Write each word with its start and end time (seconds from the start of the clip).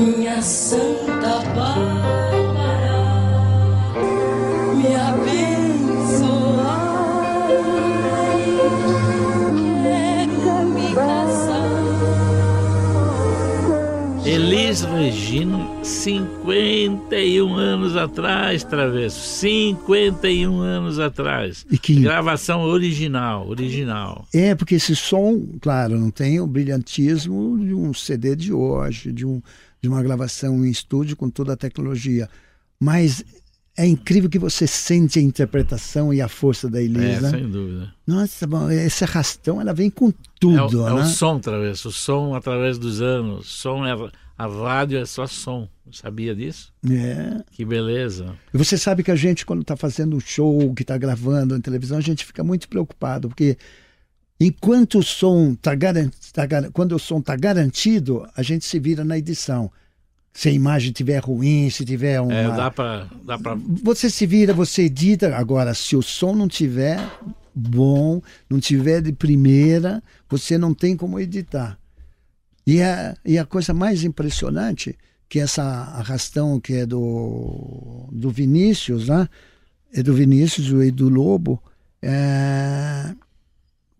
Minha 0.00 0.40
Santa 0.40 1.40
Bárbara, 1.54 3.00
me 4.74 4.94
abençoar. 4.96 6.80
Quero 9.82 10.64
me 10.70 10.94
casar. 10.94 11.70
Elis 14.24 14.80
Regina, 14.82 15.68
51 15.82 17.54
anos 17.56 17.94
atrás, 17.96 18.64
Travesso. 18.64 19.20
51 19.40 20.60
anos 20.60 20.98
atrás. 20.98 21.66
E 21.70 21.76
que- 21.76 22.00
Gravação 22.00 22.62
original, 22.62 23.46
original. 23.48 24.26
É, 24.32 24.54
porque 24.54 24.76
esse 24.76 24.96
som, 24.96 25.42
claro, 25.60 25.98
não 25.98 26.10
tem 26.10 26.40
o 26.40 26.46
brilhantismo 26.46 27.58
de 27.58 27.74
um 27.74 27.92
CD 27.92 28.34
de 28.36 28.50
hoje, 28.52 29.12
de, 29.12 29.26
um, 29.26 29.42
de 29.82 29.88
uma 29.88 30.02
gravação 30.02 30.64
em 30.64 30.70
estúdio 30.70 31.16
com 31.16 31.28
toda 31.30 31.52
a 31.52 31.56
tecnologia. 31.56 32.28
Mas 32.78 33.24
é 33.76 33.86
incrível 33.86 34.28
que 34.28 34.38
você 34.38 34.66
sente 34.66 35.18
a 35.18 35.22
interpretação 35.22 36.12
e 36.12 36.20
a 36.20 36.28
força 36.28 36.68
da 36.68 36.80
É, 36.80 36.84
Elisa. 36.84 37.30
sem 37.30 37.48
dúvida. 37.48 37.92
Nossa, 38.06 38.46
bom, 38.46 38.70
esse 38.70 39.04
arrastão, 39.04 39.60
ela 39.60 39.72
vem 39.72 39.88
com 39.90 40.08
É, 40.08 40.12
tudo, 40.38 40.82
o, 40.82 40.88
é 40.88 40.94
né? 40.94 41.00
o 41.02 41.04
som, 41.06 41.38
Travesso. 41.38 41.88
O 41.88 41.92
som 41.92 42.34
através 42.34 42.78
dos 42.78 43.00
anos. 43.00 43.46
Som 43.48 43.86
é, 43.86 43.92
a 44.36 44.46
rádio 44.46 44.98
é 44.98 45.06
só 45.06 45.26
som. 45.26 45.68
Sabia 45.92 46.34
disso? 46.36 46.72
É. 46.88 47.42
Que 47.50 47.64
beleza. 47.64 48.36
E 48.54 48.58
você 48.58 48.78
sabe 48.78 49.02
que 49.02 49.10
a 49.10 49.16
gente, 49.16 49.44
quando 49.44 49.62
está 49.62 49.76
fazendo 49.76 50.14
um 50.16 50.20
show, 50.20 50.72
que 50.74 50.82
está 50.82 50.96
gravando 50.96 51.54
na 51.56 51.60
televisão, 51.60 51.98
a 51.98 52.02
gente 52.02 52.24
fica 52.24 52.44
muito 52.44 52.68
preocupado, 52.68 53.28
porque 53.28 53.56
enquanto 54.40 54.98
o 54.98 55.02
som 55.02 55.52
está 55.52 55.74
garantido, 55.74 56.72
quando 56.72 56.92
o 56.92 56.98
som 56.98 57.18
está 57.18 57.36
garantido, 57.36 58.26
a 58.34 58.42
gente 58.42 58.64
se 58.64 58.78
vira 58.78 59.04
na 59.04 59.18
edição. 59.18 59.70
Se 60.32 60.48
a 60.48 60.52
imagem 60.52 60.90
estiver 60.90 61.18
ruim, 61.18 61.68
se 61.68 61.84
tiver 61.84 62.20
uma. 62.20 62.32
É, 62.32 62.46
dá 62.48 62.70
pra, 62.70 63.08
dá 63.24 63.38
pra 63.38 63.56
Você 63.82 64.08
se 64.08 64.24
vira, 64.26 64.54
você 64.54 64.82
edita. 64.82 65.36
Agora, 65.36 65.74
se 65.74 65.96
o 65.96 66.02
som 66.02 66.34
não 66.34 66.48
tiver 66.48 66.98
bom, 67.54 68.22
não 68.48 68.60
tiver 68.60 69.02
de 69.02 69.12
primeira, 69.12 70.02
você 70.28 70.56
não 70.56 70.72
tem 70.72 70.96
como 70.96 71.18
editar. 71.18 71.76
E 72.66 72.80
a, 72.80 73.16
e 73.24 73.38
a 73.38 73.44
coisa 73.44 73.74
mais 73.74 74.04
impressionante, 74.04 74.96
que 75.28 75.40
essa 75.40 75.62
arrastão 75.62 76.60
que 76.60 76.74
é 76.74 76.86
do, 76.86 78.08
do 78.12 78.30
Vinícius, 78.30 79.08
né? 79.08 79.28
É 79.92 80.02
do 80.02 80.14
Vinícius 80.14 80.68
e 80.86 80.90
do 80.92 81.08
Lobo, 81.08 81.60
é, 82.00 83.12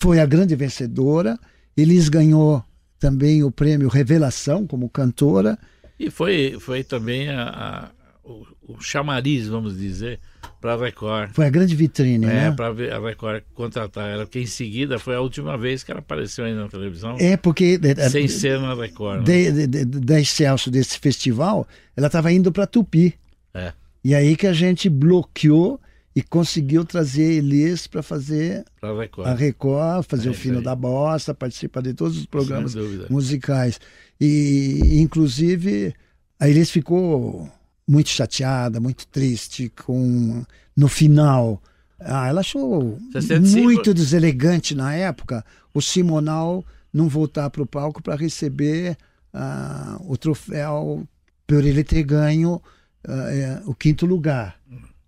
foi 0.00 0.20
a 0.20 0.26
grande 0.26 0.54
vencedora. 0.56 1.38
Elis 1.76 2.08
ganhou 2.08 2.64
também 2.98 3.42
o 3.42 3.50
prêmio 3.50 3.88
Revelação 3.88 4.66
como 4.66 4.88
cantora. 4.88 5.58
E 5.98 6.10
foi, 6.10 6.56
foi 6.60 6.82
também 6.84 7.28
a, 7.30 7.42
a- 7.42 7.90
o, 8.24 8.46
o 8.74 8.80
chamariz, 8.80 9.48
vamos 9.48 9.76
dizer, 9.76 10.20
para 10.60 10.74
a 10.74 10.76
Record. 10.76 11.30
Foi 11.32 11.46
a 11.46 11.50
grande 11.50 11.74
vitrine, 11.74 12.24
É, 12.26 12.28
né? 12.28 12.50
para 12.52 12.68
a 12.68 13.00
Record 13.00 13.42
contratar 13.54 14.08
ela, 14.08 14.24
porque 14.24 14.38
em 14.40 14.46
seguida 14.46 14.98
foi 14.98 15.14
a 15.16 15.20
última 15.20 15.58
vez 15.58 15.82
que 15.82 15.90
ela 15.90 15.98
apareceu 16.00 16.44
aí 16.44 16.54
na 16.54 16.68
televisão, 16.68 17.16
É 17.18 17.36
porque 17.36 17.80
sem 18.10 18.28
ser 18.28 18.60
na 18.60 18.74
Record. 18.74 19.18
né? 19.20 19.24
de, 19.24 19.66
de, 19.66 19.84
de, 19.84 19.84
da 20.00 20.20
Excelso 20.20 20.70
desse 20.70 20.98
festival, 21.00 21.66
ela 21.96 22.06
estava 22.06 22.32
indo 22.32 22.52
para 22.52 22.66
Tupi. 22.66 23.14
É. 23.52 23.72
E 24.04 24.14
aí 24.14 24.36
que 24.36 24.46
a 24.46 24.52
gente 24.52 24.88
bloqueou 24.88 25.80
e 26.14 26.22
conseguiu 26.22 26.84
trazer 26.84 27.32
Elis 27.32 27.86
para 27.86 28.02
fazer 28.02 28.64
Record. 28.82 29.28
a 29.28 29.34
Record, 29.34 30.04
fazer 30.06 30.28
É 30.28 30.30
o 30.30 30.34
Fino 30.34 30.58
aí. 30.58 30.64
da 30.64 30.74
Bossa, 30.74 31.34
participar 31.34 31.82
de 31.82 31.94
todos 31.94 32.18
os 32.18 32.26
programas 32.26 32.74
musicais. 33.08 33.80
E, 34.20 35.00
inclusive, 35.00 35.94
a 36.38 36.48
Elis 36.48 36.70
ficou 36.70 37.50
muito 37.88 38.10
chateada, 38.10 38.78
muito 38.78 39.06
triste 39.06 39.70
com 39.84 40.44
no 40.76 40.88
final. 40.88 41.62
Ah, 41.98 42.28
ela 42.28 42.40
achou 42.40 42.98
65. 43.12 43.62
muito 43.62 43.94
deselegante 43.94 44.74
na 44.74 44.94
época 44.94 45.44
o 45.72 45.80
Simonal 45.80 46.64
não 46.92 47.08
voltar 47.08 47.48
para 47.48 47.62
o 47.62 47.66
palco 47.66 48.02
para 48.02 48.16
receber 48.16 48.96
ah, 49.32 49.98
o 50.06 50.16
troféu 50.16 51.06
por 51.46 51.64
ele 51.64 51.82
ter 51.84 52.02
ganho 52.02 52.60
ah, 53.06 53.32
é, 53.32 53.62
o 53.66 53.74
quinto 53.74 54.04
lugar. 54.04 54.60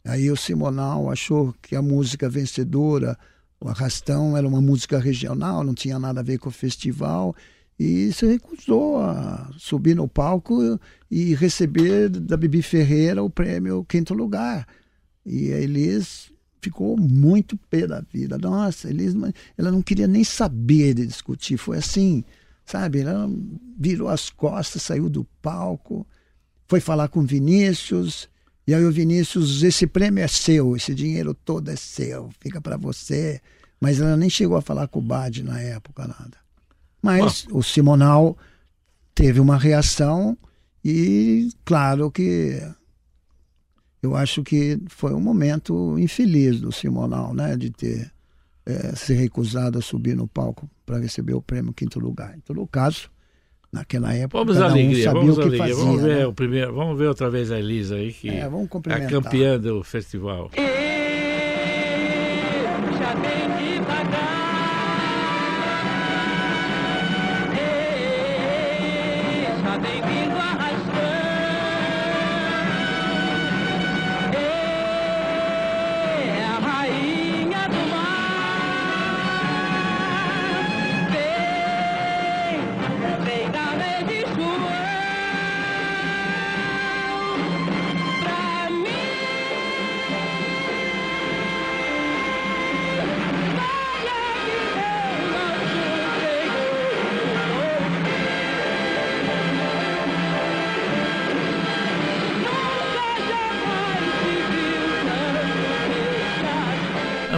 Aí 0.04 0.30
o 0.30 0.36
Simonal 0.36 1.10
achou 1.10 1.54
que 1.62 1.74
a 1.74 1.80
música 1.80 2.28
vencedora, 2.28 3.18
o 3.58 3.68
Arrastão, 3.68 4.36
era 4.36 4.46
uma 4.46 4.60
música 4.60 4.98
regional, 4.98 5.64
não 5.64 5.74
tinha 5.74 5.98
nada 5.98 6.20
a 6.20 6.22
ver 6.22 6.38
com 6.38 6.50
o 6.50 6.52
festival, 6.52 7.34
e 7.78 8.12
se 8.12 8.26
recusou 8.26 9.00
a 9.00 9.50
subir 9.56 9.96
no 9.96 10.06
palco 10.06 10.78
e 11.10 11.34
receber 11.34 12.08
da 12.08 12.36
Bibi 12.36 12.62
Ferreira 12.62 13.22
o 13.22 13.30
prêmio 13.30 13.84
quinto 13.84 14.14
lugar. 14.14 14.66
E 15.24 15.52
a 15.52 15.58
Elis 15.58 16.30
ficou 16.60 16.96
muito 16.96 17.56
pé 17.56 17.86
da 17.86 18.00
vida. 18.00 18.38
Nossa, 18.38 18.88
Elis, 18.88 19.14
ela 19.56 19.72
não 19.72 19.82
queria 19.82 20.06
nem 20.06 20.22
saber 20.22 20.94
de 20.94 21.06
discutir. 21.06 21.56
Foi 21.56 21.78
assim, 21.78 22.22
sabe? 22.64 23.00
Ela 23.00 23.28
virou 23.76 24.08
as 24.08 24.30
costas, 24.30 24.82
saiu 24.82 25.08
do 25.08 25.24
palco, 25.42 26.06
foi 26.68 26.78
falar 26.78 27.08
com 27.08 27.22
Vinícius. 27.22 28.28
E 28.66 28.74
aí 28.74 28.84
o 28.84 28.92
Vinícius, 28.92 29.62
esse 29.62 29.86
prêmio 29.86 30.22
é 30.22 30.28
seu, 30.28 30.74
esse 30.74 30.94
dinheiro 30.94 31.34
todo 31.34 31.70
é 31.70 31.76
seu, 31.76 32.30
fica 32.40 32.60
para 32.60 32.76
você. 32.76 33.40
Mas 33.80 34.00
ela 34.00 34.16
nem 34.16 34.30
chegou 34.30 34.56
a 34.56 34.62
falar 34.62 34.88
com 34.88 34.98
o 34.98 35.02
Bad 35.02 35.42
na 35.42 35.60
época, 35.60 36.06
nada. 36.06 36.38
Mas 37.02 37.46
o 37.50 37.62
Simonal 37.62 38.36
teve 39.14 39.38
uma 39.38 39.58
reação 39.58 40.36
e 40.82 41.50
claro 41.64 42.10
que 42.10 42.58
eu 44.02 44.16
acho 44.16 44.42
que 44.42 44.78
foi 44.88 45.12
um 45.12 45.20
momento 45.20 45.98
infeliz 45.98 46.60
do 46.60 46.72
Simonal, 46.72 47.34
né, 47.34 47.56
de 47.56 47.70
ter 47.70 48.10
eh, 48.66 48.94
ser 48.96 49.14
recusado 49.14 49.78
a 49.78 49.82
subir 49.82 50.16
no 50.16 50.26
palco 50.26 50.68
para 50.86 50.98
receber 50.98 51.34
o 51.34 51.42
prêmio 51.42 51.72
quinto 51.72 52.00
lugar. 52.00 52.34
Em 52.36 52.40
todo 52.40 52.66
caso, 52.66 53.10
naquela 53.74 54.14
época, 54.14 54.38
Vamos 54.38 54.54
cada 54.54 54.66
à 54.66 54.68
um 54.68 54.72
alegria, 54.72 55.04
sabia 55.04 55.20
vamos 55.20 55.36
o 55.36 55.40
à 55.40 55.42
que 55.42 55.48
alegria. 55.48 55.74
fazia. 55.74 55.84
vamos 55.84 56.02
ver 56.02 56.16
né? 56.16 56.26
o 56.26 56.32
primeiro, 56.32 56.74
vamos 56.74 56.98
ver 56.98 57.08
outra 57.08 57.28
vez 57.30 57.50
a 57.52 57.58
Elisa 57.58 57.96
aí, 57.96 58.12
que 58.12 58.28
É, 58.30 58.48
vamos 58.48 58.68
é 58.88 58.92
a 58.94 59.06
campeã 59.06 59.58
do 59.58 59.82
festival. 59.82 60.50
Já 62.98 63.14
vem 63.14 63.78
devagar. 63.78 64.43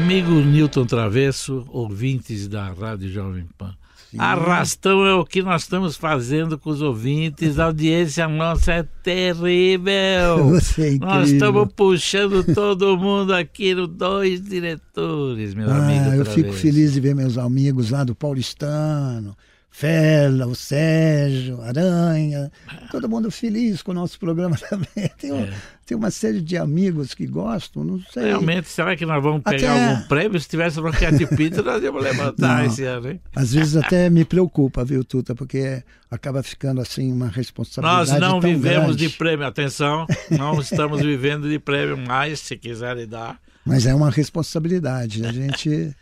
Amigo 0.07 0.35
Newton 0.35 0.87
Travesso, 0.87 1.67
ouvintes 1.69 2.47
da 2.47 2.73
Rádio 2.73 3.11
Jovem 3.11 3.45
Pan. 3.59 3.75
Arrastão 4.17 5.05
é 5.05 5.13
o 5.13 5.25
que 5.25 5.43
nós 5.43 5.63
estamos 5.63 5.97
fazendo 5.97 6.57
com 6.57 6.71
os 6.71 6.81
ouvintes, 6.81 7.59
a 7.59 7.65
audiência 7.65 8.29
nossa 8.29 8.73
é 8.73 8.83
terrível. 9.03 10.45
Você 10.55 10.83
é 10.83 10.89
incrível. 10.93 11.09
Nós 11.09 11.31
estamos 11.31 11.73
puxando 11.75 12.55
todo 12.55 12.97
mundo 12.97 13.35
aqui 13.35 13.75
no 13.75 13.89
dois 13.89 14.41
diretores, 14.41 15.55
meu 15.55 15.69
amigo. 15.69 16.09
Ah, 16.09 16.17
eu 16.17 16.25
fico 16.25 16.43
Travesso. 16.43 16.63
feliz 16.63 16.93
de 16.93 17.01
ver 17.01 17.17
meus 17.17 17.37
amigos 17.37 17.91
lá 17.91 18.05
do 18.05 18.15
Paulistano, 18.15 19.37
Fela, 19.79 20.47
o 20.47 20.55
Sérgio, 20.55 21.61
Aranha, 21.61 22.51
todo 22.91 23.07
mundo 23.11 23.31
feliz 23.31 23.83
com 23.83 23.91
o 23.91 23.95
nosso 23.95 24.19
programa 24.19 24.57
também. 24.71 25.11
Tem, 25.19 25.31
um- 25.31 25.47
tem 25.85 25.95
uma 25.95 26.11
série 26.11 26.41
de 26.41 26.57
amigos 26.57 27.13
que 27.13 27.27
gostam, 27.27 27.85
não 27.85 28.01
sei. 28.11 28.23
É. 28.23 28.27
Realmente, 28.29 28.69
será 28.69 28.97
que 28.97 29.05
nós 29.05 29.23
vamos 29.23 29.43
pegar 29.43 29.73
Até- 29.75 29.91
algum 29.91 30.03
prêmio? 30.09 30.41
Se 30.41 30.49
tivesse 30.49 30.81
Roquete 30.81 31.27
Pinto, 31.37 31.63
nós 31.63 31.83
íamos 31.83 32.03
levantar 32.03 32.61
Não. 32.61 32.65
esse 32.65 32.85
ano, 32.85 33.11
hein? 33.11 33.21
Às 33.35 33.53
vezes 33.53 33.77
até 33.77 34.09
me 34.09 34.25
preocupa, 34.25 34.83
viu, 34.83 35.05
Tuta, 35.05 35.35
porque 35.35 35.83
acaba 36.11 36.43
ficando 36.43 36.81
assim 36.81 37.13
uma 37.13 37.29
responsabilidade 37.29 38.13
Nós 38.13 38.19
não 38.21 38.41
vivemos 38.41 38.97
grande. 38.97 39.09
de 39.09 39.11
prêmio, 39.11 39.45
atenção, 39.47 40.07
não 40.31 40.59
estamos 40.59 41.03
vivendo 41.03 41.51
de 41.51 41.59
prêmio, 41.59 41.99
mas 41.99 42.41
se 42.41 42.57
quiserem 42.57 43.07
dar. 43.07 43.39
Mas 43.63 43.85
é 43.85 43.95
uma 43.95 44.11
responsabilidade. 44.11 45.27
A 45.27 45.31
gente 45.33 45.95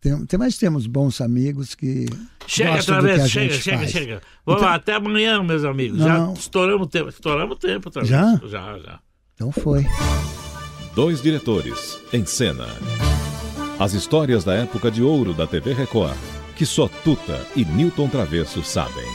tem, 0.00 0.26
tem 0.26 0.38
mais 0.40 0.58
temos 0.58 0.88
bons 0.88 1.20
amigos 1.20 1.76
que 1.76 2.06
Chega 2.46 2.70
gostam 2.72 2.96
outra 2.96 3.10
do 3.10 3.14
que 3.14 3.20
a 3.20 3.22
vez, 3.22 3.30
chega, 3.32 3.54
chega, 3.54 3.78
faz. 3.78 3.90
chega. 3.90 4.22
Vamos 4.44 4.60
Então- 4.60 4.70
lá, 4.70 4.74
até 4.76 4.94
amanhã, 4.94 5.42
meus 5.42 5.64
amigos. 5.64 5.98
Não, 5.98 6.06
já 6.06 6.18
não. 6.18 6.32
estouramos 6.34 6.86
o 6.86 6.90
tempo, 6.90 7.08
estouramos 7.08 7.56
o 7.56 7.58
tempo 7.58 7.88
outra 7.88 8.04
Já? 8.04 8.34
vez. 8.36 8.50
Já, 8.50 8.78
já. 8.78 8.98
Então 9.34 9.50
foi. 9.52 9.86
Dois 10.94 11.22
diretores 11.22 11.98
em 12.12 12.24
cena. 12.26 12.66
As 13.78 13.94
histórias 13.94 14.44
da 14.44 14.54
época 14.54 14.90
de 14.90 15.02
ouro 15.02 15.32
da 15.32 15.46
TV 15.46 15.72
Record, 15.72 16.16
que 16.56 16.66
só 16.66 16.88
Tuta 17.02 17.40
e 17.56 17.64
Newton 17.64 18.08
Travesso 18.08 18.62
sabem. 18.62 19.06